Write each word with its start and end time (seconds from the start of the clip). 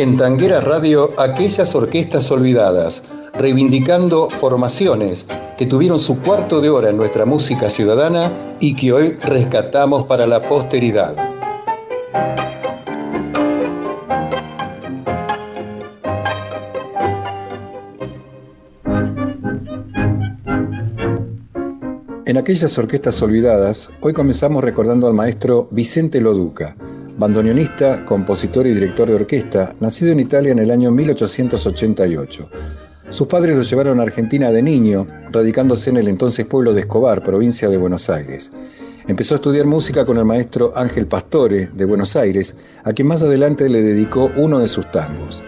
En 0.00 0.16
Tanguera 0.16 0.62
Radio, 0.62 1.12
aquellas 1.18 1.74
orquestas 1.74 2.30
olvidadas, 2.30 3.02
reivindicando 3.34 4.30
formaciones 4.30 5.26
que 5.58 5.66
tuvieron 5.66 5.98
su 5.98 6.22
cuarto 6.22 6.62
de 6.62 6.70
hora 6.70 6.88
en 6.88 6.96
nuestra 6.96 7.26
música 7.26 7.68
ciudadana 7.68 8.32
y 8.60 8.74
que 8.76 8.94
hoy 8.94 9.10
rescatamos 9.22 10.06
para 10.06 10.26
la 10.26 10.48
posteridad. 10.48 11.14
En 22.24 22.38
aquellas 22.38 22.78
orquestas 22.78 23.20
olvidadas, 23.20 23.90
hoy 24.00 24.14
comenzamos 24.14 24.64
recordando 24.64 25.08
al 25.08 25.12
maestro 25.12 25.68
Vicente 25.70 26.22
Loduca, 26.22 26.74
bandoneonista, 27.20 28.02
compositor 28.06 28.66
y 28.66 28.72
director 28.72 29.06
de 29.06 29.14
orquesta, 29.14 29.74
nacido 29.78 30.10
en 30.10 30.20
Italia 30.20 30.52
en 30.52 30.58
el 30.58 30.70
año 30.70 30.90
1888. 30.90 32.48
Sus 33.10 33.26
padres 33.26 33.54
lo 33.54 33.62
llevaron 33.62 34.00
a 34.00 34.04
Argentina 34.04 34.50
de 34.50 34.62
niño, 34.62 35.06
radicándose 35.30 35.90
en 35.90 35.98
el 35.98 36.08
entonces 36.08 36.46
pueblo 36.46 36.72
de 36.72 36.80
Escobar, 36.80 37.22
provincia 37.22 37.68
de 37.68 37.76
Buenos 37.76 38.08
Aires. 38.08 38.50
Empezó 39.06 39.34
a 39.34 39.36
estudiar 39.36 39.66
música 39.66 40.06
con 40.06 40.16
el 40.16 40.24
maestro 40.24 40.72
Ángel 40.74 41.06
Pastore, 41.06 41.68
de 41.74 41.84
Buenos 41.84 42.16
Aires, 42.16 42.56
a 42.84 42.92
quien 42.94 43.08
más 43.08 43.22
adelante 43.22 43.68
le 43.68 43.82
dedicó 43.82 44.30
uno 44.36 44.58
de 44.58 44.66
sus 44.66 44.90
tangos. 44.90 45.44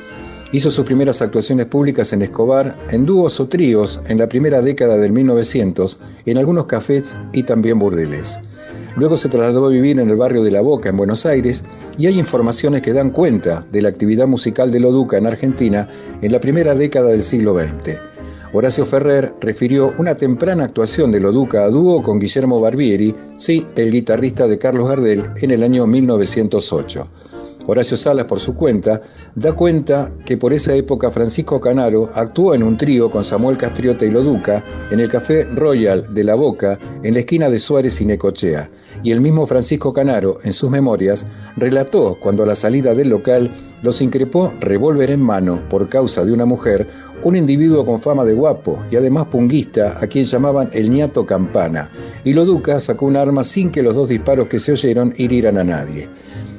Hizo 0.52 0.70
sus 0.70 0.84
primeras 0.84 1.22
actuaciones 1.22 1.64
públicas 1.64 2.12
en 2.12 2.20
Escobar, 2.20 2.78
en 2.91 3.06
dúos 3.06 3.41
o 3.41 3.48
tríos 3.48 3.98
en 4.08 4.18
la 4.18 4.28
primera 4.28 4.60
década 4.60 4.98
del 4.98 5.12
1900, 5.12 5.98
en 6.27 6.36
algunos 6.36 6.66
cafés 6.66 7.16
y 7.32 7.44
también 7.44 7.78
burdeles. 7.78 8.42
Luego 8.96 9.16
se 9.16 9.28
trasladó 9.28 9.66
a 9.66 9.70
vivir 9.70 9.98
en 9.98 10.10
el 10.10 10.16
barrio 10.16 10.42
de 10.42 10.51
La 10.51 10.60
Boca, 10.60 10.88
en 10.88 10.96
Buenos 10.96 11.24
Aires, 11.24 11.64
y 11.96 12.06
hay 12.06 12.19
informaciones 12.19 12.83
que 12.83 12.92
dan 12.92 13.10
cuenta 13.10 13.66
de 13.73 13.83
la 13.83 13.88
actividad 13.88 14.27
musical 14.27 14.70
de 14.70 14.80
Loduca 14.80 15.16
en 15.16 15.27
Argentina 15.27 15.89
en 16.20 16.33
la 16.33 16.41
primera 16.41 16.75
década 16.75 17.11
del 17.11 17.25
siglo 17.25 17.58
XX. 17.58 17.98
Horacio 18.55 18.84
Ferrer 18.84 19.33
refirió 19.41 19.94
una 19.98 20.14
temprana 20.14 20.64
actuación 20.64 21.11
de 21.11 21.20
Loduca 21.20 21.64
a 21.64 21.70
dúo 21.70 22.03
con 22.03 22.19
Guillermo 22.19 22.61
Barbieri, 22.61 23.14
sí, 23.36 23.66
el 23.77 23.91
guitarrista 23.91 24.47
de 24.47 24.58
Carlos 24.58 24.89
Gardel, 24.89 25.25
en 25.41 25.50
el 25.53 25.62
año 25.62 25.86
1908. 25.86 27.09
Horacio 27.66 27.96
Salas, 27.96 28.27
por 28.27 28.41
su 28.41 28.55
cuenta, 28.55 29.00
da 29.34 29.52
cuenta 29.52 30.12
que 30.24 30.36
por 30.36 30.52
esa 30.52 30.74
época 30.74 31.10
Francisco 31.10 31.60
Canaro 31.60 32.10
actuó 32.14 32.54
en 32.54 32.62
un 32.62 32.77
trío 32.77 33.10
con 33.10 33.22
Samuel 33.24 33.56
Castriota 33.56 34.04
y 34.04 34.10
Loduca 34.10 34.64
en 34.91 34.98
el 34.98 35.08
Café 35.08 35.44
Royal 35.44 36.12
de 36.12 36.24
La 36.24 36.34
Boca, 36.34 36.78
en 37.02 37.14
la 37.14 37.20
esquina 37.20 37.48
de 37.48 37.58
Suárez 37.58 38.00
y 38.00 38.06
Necochea. 38.06 38.69
Y 39.04 39.12
el 39.12 39.20
mismo 39.20 39.46
Francisco 39.46 39.92
Canaro, 39.92 40.38
en 40.42 40.52
sus 40.52 40.70
memorias, 40.70 41.27
relató 41.56 42.19
cuando 42.20 42.42
a 42.42 42.46
la 42.46 42.54
salida 42.54 42.94
del 42.94 43.10
local 43.10 43.52
los 43.82 44.00
increpó 44.00 44.52
revólver 44.60 45.10
en 45.10 45.20
mano 45.20 45.60
por 45.69 45.88
causa 45.88 46.24
de 46.24 46.32
una 46.32 46.44
mujer, 46.44 46.88
un 47.22 47.36
individuo 47.36 47.84
con 47.84 48.00
fama 48.00 48.24
de 48.24 48.34
guapo 48.34 48.78
y 48.91 48.97
además 48.97 49.26
punguista 49.26 49.97
a 50.00 50.06
quien 50.06 50.24
llamaban 50.24 50.69
el 50.72 50.91
ñato 50.91 51.26
Campana, 51.26 51.91
y 52.24 52.32
Loduca 52.32 52.78
sacó 52.80 53.06
un 53.06 53.16
arma 53.16 53.44
sin 53.44 53.70
que 53.70 53.82
los 53.82 53.94
dos 53.94 54.08
disparos 54.08 54.48
que 54.48 54.58
se 54.58 54.72
oyeron 54.72 55.12
hirieran 55.16 55.58
a 55.58 55.64
nadie. 55.64 56.08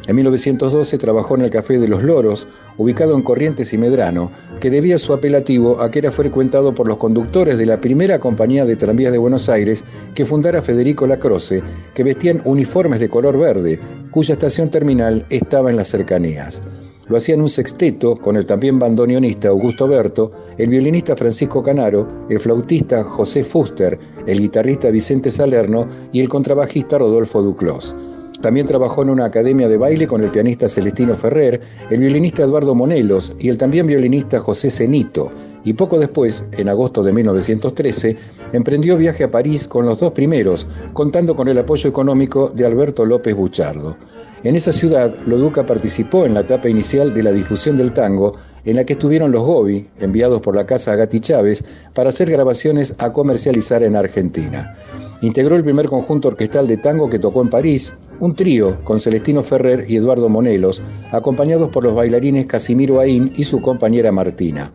En 0.07 0.17
1912 0.17 0.97
trabajó 0.97 1.35
en 1.35 1.43
el 1.43 1.49
Café 1.49 1.79
de 1.79 1.87
los 1.87 2.03
Loros, 2.03 2.45
ubicado 2.77 3.15
en 3.15 3.21
Corrientes 3.21 3.73
y 3.73 3.77
Medrano, 3.77 4.31
que 4.59 4.69
debía 4.69 4.97
su 4.97 5.13
apelativo 5.13 5.79
a 5.81 5.89
que 5.89 5.99
era 5.99 6.11
frecuentado 6.11 6.73
por 6.73 6.89
los 6.89 6.97
conductores 6.97 7.57
de 7.57 7.65
la 7.65 7.79
primera 7.79 8.19
compañía 8.19 8.65
de 8.65 8.75
tranvías 8.75 9.13
de 9.13 9.17
Buenos 9.17 9.47
Aires 9.47 9.85
que 10.13 10.25
fundara 10.25 10.61
Federico 10.61 11.07
Lacroce, 11.07 11.63
que 11.93 12.03
vestían 12.03 12.41
uniformes 12.43 12.99
de 12.99 13.07
color 13.07 13.37
verde, 13.37 13.79
cuya 14.11 14.33
estación 14.33 14.69
terminal 14.69 15.25
estaba 15.29 15.69
en 15.69 15.77
las 15.77 15.87
cercanías. 15.87 16.61
Lo 17.07 17.17
hacían 17.17 17.41
un 17.41 17.49
sexteto 17.49 18.15
con 18.15 18.35
el 18.35 18.45
también 18.45 18.79
bandoneonista 18.79 19.49
Augusto 19.49 19.87
Berto, 19.87 20.31
el 20.57 20.69
violinista 20.69 21.15
Francisco 21.15 21.63
Canaro, 21.63 22.25
el 22.29 22.39
flautista 22.39 23.03
José 23.03 23.43
Fuster, 23.43 23.97
el 24.27 24.39
guitarrista 24.39 24.89
Vicente 24.89 25.31
Salerno 25.31 25.87
y 26.11 26.19
el 26.19 26.29
contrabajista 26.29 26.97
Rodolfo 26.97 27.41
Duclos. 27.41 27.95
También 28.43 28.65
trabajó 28.65 29.03
en 29.03 29.09
una 29.09 29.23
academia 29.23 29.69
de 29.69 29.77
baile 29.77 30.05
con 30.05 30.21
el 30.21 30.29
pianista 30.29 30.67
Celestino 30.67 31.15
Ferrer, 31.15 31.61
el 31.89 32.01
violinista 32.01 32.43
Eduardo 32.43 32.75
Monelos 32.75 33.33
y 33.39 33.47
el 33.47 33.57
también 33.57 33.87
violinista 33.87 34.41
José 34.41 34.69
Cenito. 34.69 35.31
Y 35.63 35.71
poco 35.71 35.97
después, 35.97 36.45
en 36.57 36.67
agosto 36.67 37.03
de 37.03 37.13
1913, 37.13 38.17
emprendió 38.51 38.97
viaje 38.97 39.23
a 39.23 39.31
París 39.31 39.65
con 39.65 39.85
los 39.85 40.01
dos 40.01 40.11
primeros, 40.11 40.67
contando 40.91 41.37
con 41.37 41.47
el 41.47 41.57
apoyo 41.57 41.89
económico 41.89 42.49
de 42.49 42.65
Alberto 42.65 43.05
López 43.05 43.33
Buchardo. 43.33 43.95
En 44.43 44.55
esa 44.55 44.73
ciudad, 44.73 45.15
Loduca 45.25 45.65
participó 45.65 46.25
en 46.25 46.33
la 46.33 46.41
etapa 46.41 46.67
inicial 46.67 47.13
de 47.13 47.23
la 47.23 47.31
difusión 47.31 47.77
del 47.77 47.93
tango, 47.93 48.33
en 48.65 48.75
la 48.75 48.83
que 48.83 48.91
estuvieron 48.91 49.31
los 49.31 49.45
Gobi, 49.45 49.87
enviados 50.01 50.41
por 50.41 50.53
la 50.53 50.65
casa 50.65 50.91
Agati 50.91 51.21
Chávez, 51.21 51.63
para 51.93 52.09
hacer 52.09 52.29
grabaciones 52.29 52.93
a 52.97 53.13
comercializar 53.13 53.83
en 53.83 53.95
Argentina. 53.95 54.75
Integró 55.21 55.55
el 55.55 55.63
primer 55.63 55.87
conjunto 55.87 56.27
orquestal 56.27 56.67
de 56.67 56.75
tango 56.75 57.09
que 57.09 57.19
tocó 57.19 57.41
en 57.41 57.49
París, 57.49 57.95
un 58.19 58.35
trío 58.35 58.83
con 58.83 58.99
Celestino 58.99 59.43
Ferrer 59.43 59.85
y 59.89 59.97
Eduardo 59.97 60.29
Monelos, 60.29 60.83
acompañados 61.11 61.69
por 61.69 61.83
los 61.83 61.95
bailarines 61.95 62.45
Casimiro 62.45 62.99
Aín 62.99 63.31
y 63.35 63.43
su 63.43 63.61
compañera 63.61 64.11
Martina. 64.11 64.71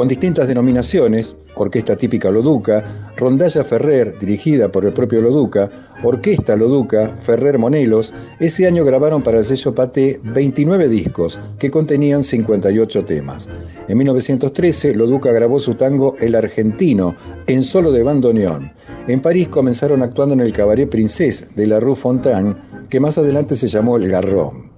Con 0.00 0.08
distintas 0.08 0.48
denominaciones, 0.48 1.36
Orquesta 1.56 1.94
Típica 1.94 2.30
Loduca, 2.30 3.12
Rondalla 3.18 3.62
Ferrer, 3.62 4.18
dirigida 4.18 4.72
por 4.72 4.86
el 4.86 4.94
propio 4.94 5.20
Loduca, 5.20 5.70
Orquesta 6.02 6.56
Loduca, 6.56 7.14
Ferrer 7.18 7.58
Monelos, 7.58 8.14
ese 8.38 8.66
año 8.66 8.82
grabaron 8.82 9.22
para 9.22 9.36
el 9.36 9.44
sello 9.44 9.74
Paté 9.74 10.18
29 10.24 10.88
discos 10.88 11.38
que 11.58 11.70
contenían 11.70 12.24
58 12.24 13.04
temas. 13.04 13.50
En 13.88 13.98
1913, 13.98 14.94
Loduca 14.94 15.32
grabó 15.32 15.58
su 15.58 15.74
tango 15.74 16.14
El 16.18 16.34
Argentino, 16.34 17.14
en 17.46 17.62
solo 17.62 17.92
de 17.92 18.02
bandoneón. 18.02 18.72
En 19.06 19.20
París 19.20 19.48
comenzaron 19.48 20.02
actuando 20.02 20.32
en 20.32 20.40
el 20.40 20.54
Cabaret 20.54 20.88
Princess 20.88 21.54
de 21.54 21.66
la 21.66 21.78
Rue 21.78 21.94
Fontaine, 21.94 22.54
que 22.88 23.00
más 23.00 23.18
adelante 23.18 23.54
se 23.54 23.68
llamó 23.68 23.98
El 23.98 24.08
Garrón. 24.08 24.69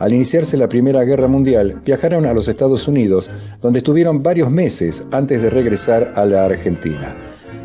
Al 0.00 0.14
iniciarse 0.14 0.56
la 0.56 0.66
Primera 0.66 1.04
Guerra 1.04 1.28
Mundial, 1.28 1.78
viajaron 1.84 2.24
a 2.24 2.32
los 2.32 2.48
Estados 2.48 2.88
Unidos, 2.88 3.30
donde 3.60 3.80
estuvieron 3.80 4.22
varios 4.22 4.50
meses 4.50 5.04
antes 5.12 5.42
de 5.42 5.50
regresar 5.50 6.12
a 6.14 6.24
la 6.24 6.46
Argentina. 6.46 7.18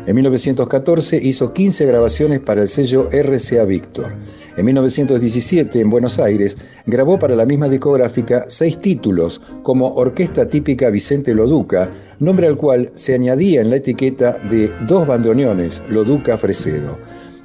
En 0.06 0.14
1914 0.14 1.16
hizo 1.16 1.54
15 1.54 1.86
grabaciones 1.86 2.40
para 2.40 2.60
el 2.60 2.68
sello 2.68 3.08
RCA 3.10 3.64
Victor. 3.64 4.12
En 4.58 4.66
1917, 4.66 5.80
en 5.80 5.88
Buenos 5.88 6.18
Aires, 6.18 6.58
grabó 6.84 7.18
para 7.18 7.34
la 7.34 7.46
misma 7.46 7.70
discográfica 7.70 8.44
seis 8.48 8.78
títulos 8.78 9.40
como 9.62 9.94
Orquesta 9.94 10.46
Típica 10.46 10.90
Vicente 10.90 11.34
Loduca, 11.34 11.90
nombre 12.20 12.48
al 12.48 12.58
cual 12.58 12.92
se 12.94 13.14
añadía 13.14 13.62
en 13.62 13.70
la 13.70 13.76
etiqueta 13.76 14.38
de 14.50 14.70
dos 14.86 15.06
bandoneones, 15.06 15.82
Loduca 15.88 16.36
Fresedo. 16.36 16.98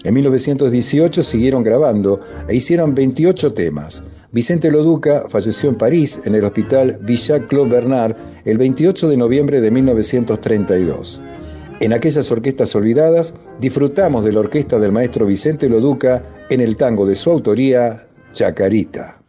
En 0.04 0.16
1918 0.16 1.24
siguieron 1.24 1.64
grabando 1.64 2.20
e 2.50 2.56
hicieron 2.56 2.94
28 2.94 3.54
temas. 3.54 4.04
Vicente 4.34 4.72
Loduca 4.72 5.26
falleció 5.28 5.70
en 5.70 5.76
París, 5.76 6.22
en 6.24 6.36
el 6.36 6.46
hospital 6.46 6.98
Villa-Claude 7.02 7.70
Bernard, 7.70 8.16
el 8.46 8.58
28 8.58 9.10
de 9.10 9.18
noviembre 9.18 9.60
de 9.60 9.70
1932. 9.70 11.22
En 11.82 11.92
aquellas 11.92 12.32
orquestas 12.32 12.74
olvidadas, 12.74 13.34
disfrutamos 13.60 14.24
de 14.24 14.32
la 14.32 14.40
orquesta 14.40 14.80
del 14.80 14.94
maestro 14.94 15.26
Vicente 15.26 15.68
Loduca 15.68 16.24
en 16.50 16.62
el 16.62 16.78
tango 16.78 17.06
de 17.06 17.16
su 17.16 17.30
autoría, 17.30 18.08
Chacarita. 18.32 19.21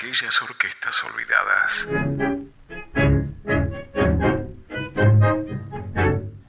Aquellas 0.00 0.40
orquestas 0.40 0.96
olvidadas. 1.04 1.88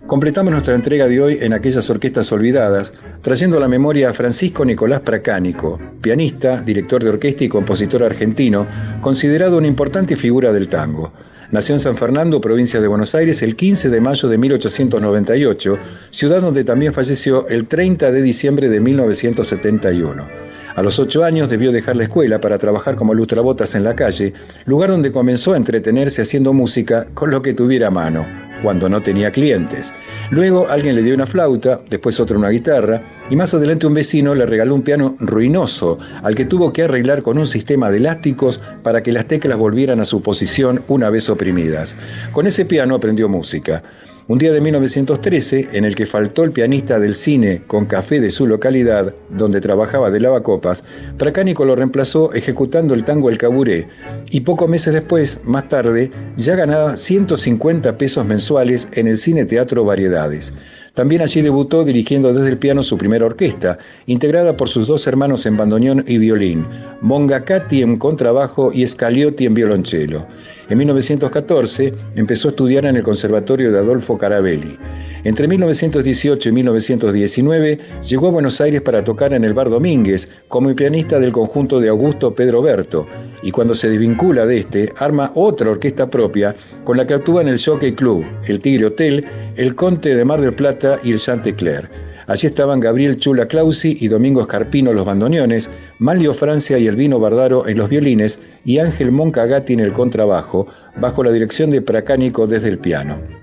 Completamos 0.07 0.53
nuestra 0.53 0.73
entrega 0.73 1.07
de 1.07 1.21
hoy 1.21 1.39
en 1.41 1.51
aquellas 1.51 1.89
orquestas 1.89 2.31
olvidadas, 2.31 2.93
trayendo 3.21 3.57
a 3.57 3.59
la 3.59 3.67
memoria 3.67 4.09
a 4.09 4.13
Francisco 4.13 4.63
Nicolás 4.63 5.01
Pracánico, 5.01 5.77
pianista, 6.01 6.61
director 6.61 7.03
de 7.03 7.09
orquesta 7.09 7.43
y 7.43 7.49
compositor 7.49 8.03
argentino, 8.03 8.67
considerado 9.01 9.57
una 9.57 9.67
importante 9.67 10.15
figura 10.15 10.53
del 10.53 10.69
tango. 10.69 11.11
Nació 11.51 11.75
en 11.75 11.81
San 11.81 11.97
Fernando, 11.97 12.39
provincia 12.39 12.79
de 12.79 12.87
Buenos 12.87 13.13
Aires, 13.15 13.41
el 13.41 13.57
15 13.57 13.89
de 13.89 13.99
mayo 13.99 14.29
de 14.29 14.37
1898, 14.37 15.77
ciudad 16.09 16.39
donde 16.39 16.63
también 16.63 16.93
falleció 16.93 17.49
el 17.49 17.67
30 17.67 18.13
de 18.13 18.21
diciembre 18.21 18.69
de 18.69 18.79
1971. 18.79 20.40
A 20.75 20.81
los 20.81 20.99
ocho 20.99 21.23
años 21.23 21.49
debió 21.49 21.71
dejar 21.71 21.95
la 21.95 22.03
escuela 22.03 22.39
para 22.39 22.57
trabajar 22.57 22.95
como 22.95 23.13
lustrabotas 23.13 23.75
en 23.75 23.83
la 23.83 23.95
calle, 23.95 24.33
lugar 24.65 24.89
donde 24.89 25.11
comenzó 25.11 25.53
a 25.53 25.57
entretenerse 25.57 26.21
haciendo 26.21 26.53
música 26.53 27.07
con 27.13 27.31
lo 27.31 27.41
que 27.41 27.53
tuviera 27.53 27.87
a 27.87 27.91
mano 27.91 28.25
cuando 28.61 28.87
no 28.89 29.01
tenía 29.01 29.31
clientes. 29.31 29.93
Luego 30.29 30.69
alguien 30.69 30.95
le 30.95 31.03
dio 31.03 31.15
una 31.15 31.27
flauta, 31.27 31.79
después 31.89 32.19
otro 32.19 32.37
una 32.37 32.49
guitarra, 32.49 33.01
y 33.29 33.35
más 33.35 33.53
adelante 33.53 33.87
un 33.87 33.93
vecino 33.93 34.35
le 34.35 34.45
regaló 34.45 34.75
un 34.75 34.83
piano 34.83 35.15
ruinoso, 35.19 35.97
al 36.23 36.35
que 36.35 36.45
tuvo 36.45 36.71
que 36.71 36.83
arreglar 36.83 37.21
con 37.21 37.37
un 37.37 37.47
sistema 37.47 37.89
de 37.89 37.97
elásticos 37.97 38.61
para 38.83 39.03
que 39.03 39.11
las 39.11 39.27
teclas 39.27 39.57
volvieran 39.57 39.99
a 39.99 40.05
su 40.05 40.21
posición 40.21 40.83
una 40.87 41.09
vez 41.09 41.29
oprimidas. 41.29 41.97
Con 42.31 42.47
ese 42.47 42.65
piano 42.65 42.95
aprendió 42.95 43.27
música. 43.27 43.83
Un 44.31 44.37
día 44.37 44.53
de 44.53 44.61
1913, 44.61 45.67
en 45.73 45.83
el 45.83 45.93
que 45.93 46.05
faltó 46.05 46.45
el 46.45 46.53
pianista 46.53 47.01
del 47.01 47.15
cine 47.15 47.63
con 47.67 47.85
café 47.85 48.21
de 48.21 48.29
su 48.29 48.47
localidad, 48.47 49.13
donde 49.29 49.59
trabajaba 49.59 50.09
de 50.09 50.21
lavacopas, 50.21 50.85
Pracánico 51.17 51.65
lo 51.65 51.75
reemplazó 51.75 52.31
ejecutando 52.31 52.93
el 52.93 53.03
tango 53.03 53.29
El 53.29 53.37
Caburé, 53.37 53.89
y 54.29 54.39
pocos 54.39 54.69
meses 54.69 54.93
después, 54.93 55.41
más 55.43 55.67
tarde, 55.67 56.11
ya 56.37 56.55
ganaba 56.55 56.95
150 56.95 57.97
pesos 57.97 58.25
mensuales 58.25 58.87
en 58.93 59.09
el 59.09 59.17
Cine 59.17 59.43
Teatro 59.43 59.83
Variedades. 59.83 60.53
También 60.93 61.21
allí 61.21 61.41
debutó 61.41 61.83
dirigiendo 61.83 62.33
desde 62.33 62.49
el 62.49 62.57
piano 62.57 62.83
su 62.83 62.97
primera 62.97 63.25
orquesta, 63.25 63.79
integrada 64.05 64.55
por 64.55 64.69
sus 64.69 64.87
dos 64.87 65.07
hermanos 65.07 65.45
en 65.45 65.57
bandoneón 65.57 66.05
y 66.07 66.17
violín, 66.17 66.65
Mongacati 67.01 67.81
en 67.81 67.97
contrabajo 67.97 68.71
y 68.73 68.87
Scaliotti 68.87 69.45
en 69.45 69.53
violonchelo. 69.53 70.25
En 70.69 70.77
1914 70.77 71.93
empezó 72.15 72.47
a 72.47 72.51
estudiar 72.51 72.85
en 72.85 72.95
el 72.95 73.03
Conservatorio 73.03 73.71
de 73.71 73.79
Adolfo 73.79 74.17
Carabelli. 74.17 74.77
Entre 75.23 75.47
1918 75.47 76.49
y 76.49 76.51
1919 76.51 77.79
llegó 78.07 78.27
a 78.27 78.31
Buenos 78.31 78.59
Aires 78.61 78.81
para 78.81 79.03
tocar 79.03 79.33
en 79.33 79.43
el 79.43 79.53
Bar 79.53 79.69
Domínguez 79.69 80.29
como 80.47 80.75
pianista 80.75 81.19
del 81.19 81.31
conjunto 81.31 81.79
de 81.79 81.89
Augusto 81.89 82.33
Pedro 82.33 82.61
Berto 82.61 83.05
y 83.43 83.51
cuando 83.51 83.75
se 83.75 83.89
desvincula 83.89 84.45
de 84.45 84.59
este 84.59 84.93
arma 84.97 85.31
otra 85.35 85.71
orquesta 85.71 86.09
propia 86.09 86.55
con 86.83 86.97
la 86.97 87.05
que 87.05 87.13
actúa 87.13 87.41
en 87.41 87.49
el 87.49 87.63
Jockey 87.63 87.93
Club, 87.93 88.25
el 88.47 88.59
Tigre 88.59 88.87
Hotel, 88.87 89.25
el 89.55 89.75
Conte 89.75 90.15
de 90.15 90.25
Mar 90.25 90.41
del 90.41 90.53
Plata 90.53 90.99
y 91.03 91.11
el 91.11 91.19
Chantecler. 91.19 92.10
Allí 92.31 92.47
estaban 92.47 92.79
Gabriel 92.79 93.17
Chula 93.17 93.45
Clausi 93.45 93.97
y 93.99 94.07
Domingo 94.07 94.39
Escarpino 94.39 94.93
los 94.93 95.03
bandoneones, 95.03 95.69
Malio 95.99 96.33
Francia 96.33 96.77
y 96.77 96.87
Elvino 96.87 97.19
Bardaro 97.19 97.67
en 97.67 97.77
los 97.77 97.89
violines 97.89 98.39
y 98.63 98.79
Ángel 98.79 99.11
Moncagati 99.11 99.73
en 99.73 99.81
el 99.81 99.91
contrabajo, 99.91 100.65
bajo 100.95 101.25
la 101.25 101.31
dirección 101.31 101.71
de 101.71 101.81
Pracánico 101.81 102.47
desde 102.47 102.69
el 102.69 102.77
piano. 102.77 103.40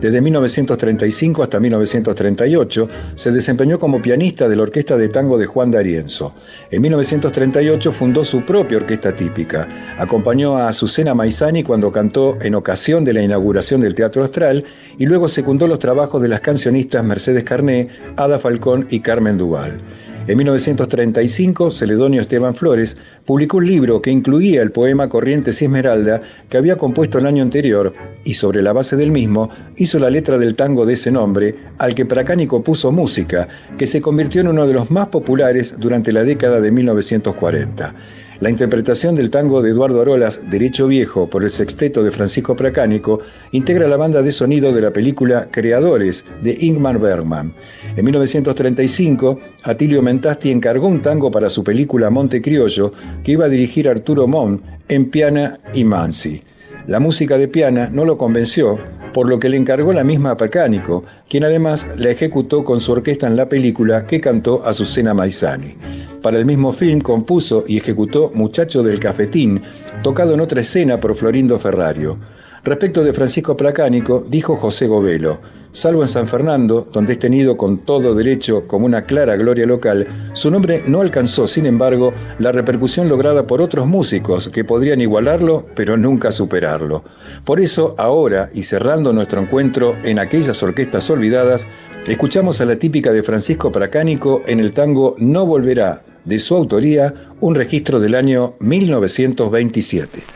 Desde 0.00 0.20
1935 0.20 1.42
hasta 1.42 1.58
1938 1.58 2.88
se 3.14 3.32
desempeñó 3.32 3.78
como 3.78 4.02
pianista 4.02 4.46
de 4.46 4.54
la 4.54 4.64
Orquesta 4.64 4.98
de 4.98 5.08
Tango 5.08 5.38
de 5.38 5.46
Juan 5.46 5.70
D'Arienzo. 5.70 6.34
En 6.70 6.82
1938 6.82 7.92
fundó 7.92 8.22
su 8.22 8.44
propia 8.44 8.76
orquesta 8.76 9.16
típica. 9.16 9.66
Acompañó 9.96 10.58
a 10.58 10.68
Azucena 10.68 11.14
Maizani 11.14 11.62
cuando 11.62 11.90
cantó 11.90 12.36
en 12.42 12.54
ocasión 12.54 13.06
de 13.06 13.14
la 13.14 13.22
inauguración 13.22 13.80
del 13.80 13.94
Teatro 13.94 14.22
Astral 14.22 14.64
y 14.98 15.06
luego 15.06 15.28
secundó 15.28 15.66
los 15.66 15.78
trabajos 15.78 16.20
de 16.20 16.28
las 16.28 16.42
cancionistas 16.42 17.02
Mercedes 17.02 17.44
Carné, 17.44 17.88
Ada 18.16 18.38
Falcón 18.38 18.86
y 18.90 19.00
Carmen 19.00 19.38
Duval. 19.38 19.80
En 20.28 20.38
1935, 20.38 21.70
Celedonio 21.70 22.20
Esteban 22.20 22.56
Flores 22.56 22.98
publicó 23.24 23.58
un 23.58 23.66
libro 23.68 24.02
que 24.02 24.10
incluía 24.10 24.60
el 24.60 24.72
poema 24.72 25.08
Corrientes 25.08 25.62
y 25.62 25.66
Esmeralda 25.66 26.20
que 26.48 26.56
había 26.56 26.76
compuesto 26.76 27.18
el 27.18 27.26
año 27.26 27.44
anterior 27.44 27.94
y 28.24 28.34
sobre 28.34 28.60
la 28.60 28.72
base 28.72 28.96
del 28.96 29.12
mismo 29.12 29.50
hizo 29.76 30.00
la 30.00 30.10
letra 30.10 30.36
del 30.36 30.56
tango 30.56 30.84
de 30.84 30.94
ese 30.94 31.12
nombre 31.12 31.54
al 31.78 31.94
que 31.94 32.06
Pracánico 32.06 32.64
puso 32.64 32.90
música, 32.90 33.46
que 33.78 33.86
se 33.86 34.00
convirtió 34.00 34.40
en 34.40 34.48
uno 34.48 34.66
de 34.66 34.72
los 34.72 34.90
más 34.90 35.06
populares 35.08 35.76
durante 35.78 36.10
la 36.10 36.24
década 36.24 36.60
de 36.60 36.72
1940. 36.72 37.94
La 38.40 38.50
interpretación 38.50 39.14
del 39.14 39.30
tango 39.30 39.62
de 39.62 39.70
Eduardo 39.70 40.02
Arolas, 40.02 40.42
Derecho 40.50 40.88
Viejo, 40.88 41.26
por 41.26 41.42
el 41.42 41.50
sexteto 41.50 42.04
de 42.04 42.10
Francisco 42.10 42.54
Pracánico, 42.54 43.20
integra 43.52 43.88
la 43.88 43.96
banda 43.96 44.20
de 44.20 44.30
sonido 44.30 44.74
de 44.74 44.82
la 44.82 44.92
película 44.92 45.48
Creadores 45.50 46.22
de 46.42 46.54
Ingmar 46.60 46.98
Bergman. 46.98 47.54
En 47.96 48.04
1935, 48.04 49.40
Atilio 49.62 50.02
Mentasti 50.02 50.50
encargó 50.50 50.86
un 50.86 51.00
tango 51.00 51.30
para 51.30 51.48
su 51.48 51.64
película 51.64 52.10
Monte 52.10 52.42
Criollo, 52.42 52.92
que 53.24 53.32
iba 53.32 53.46
a 53.46 53.48
dirigir 53.48 53.88
Arturo 53.88 54.26
Mon 54.26 54.60
en 54.88 55.08
Piana 55.08 55.58
y 55.72 55.84
Mansi. 55.84 56.42
La 56.86 57.00
música 57.00 57.38
de 57.38 57.48
Piana 57.48 57.88
no 57.90 58.04
lo 58.04 58.18
convenció, 58.18 58.78
por 59.16 59.30
lo 59.30 59.38
que 59.38 59.48
le 59.48 59.56
encargó 59.56 59.94
la 59.94 60.04
misma 60.04 60.36
Pracánico, 60.36 61.02
quien 61.26 61.42
además 61.42 61.88
la 61.96 62.10
ejecutó 62.10 62.64
con 62.64 62.80
su 62.80 62.92
orquesta 62.92 63.26
en 63.26 63.34
la 63.34 63.48
película 63.48 64.06
que 64.06 64.20
cantó 64.20 64.62
Azucena 64.62 65.14
Maizani. 65.14 65.74
Para 66.20 66.36
el 66.36 66.44
mismo 66.44 66.70
film 66.70 67.00
compuso 67.00 67.64
y 67.66 67.78
ejecutó 67.78 68.30
Muchacho 68.34 68.82
del 68.82 69.00
Cafetín, 69.00 69.62
tocado 70.02 70.34
en 70.34 70.40
otra 70.40 70.60
escena 70.60 71.00
por 71.00 71.14
Florindo 71.14 71.58
Ferrario. 71.58 72.18
Respecto 72.62 73.02
de 73.02 73.14
Francisco 73.14 73.56
Placánico, 73.56 74.22
dijo 74.28 74.56
José 74.56 74.86
Govelo, 74.86 75.40
salvo 75.76 76.00
en 76.00 76.08
San 76.08 76.26
Fernando, 76.26 76.88
donde 76.90 77.12
es 77.12 77.18
tenido 77.18 77.58
con 77.58 77.78
todo 77.84 78.14
derecho 78.14 78.66
como 78.66 78.86
una 78.86 79.04
clara 79.04 79.36
gloria 79.36 79.66
local, 79.66 80.06
su 80.32 80.50
nombre 80.50 80.82
no 80.86 81.02
alcanzó, 81.02 81.46
sin 81.46 81.66
embargo, 81.66 82.14
la 82.38 82.50
repercusión 82.50 83.10
lograda 83.10 83.46
por 83.46 83.60
otros 83.60 83.86
músicos 83.86 84.48
que 84.48 84.64
podrían 84.64 85.02
igualarlo, 85.02 85.66
pero 85.74 85.98
nunca 85.98 86.32
superarlo. 86.32 87.04
Por 87.44 87.60
eso, 87.60 87.94
ahora, 87.98 88.48
y 88.54 88.62
cerrando 88.62 89.12
nuestro 89.12 89.42
encuentro 89.42 89.94
en 90.02 90.18
aquellas 90.18 90.62
orquestas 90.62 91.10
olvidadas, 91.10 91.66
escuchamos 92.06 92.62
a 92.62 92.64
la 92.64 92.76
típica 92.76 93.12
de 93.12 93.22
Francisco 93.22 93.70
Placánico 93.70 94.42
en 94.46 94.60
el 94.60 94.72
tango 94.72 95.14
No 95.18 95.44
Volverá, 95.44 96.02
de 96.24 96.38
su 96.38 96.56
autoría, 96.56 97.12
un 97.40 97.54
registro 97.54 98.00
del 98.00 98.14
año 98.14 98.54
1927. 98.60 100.35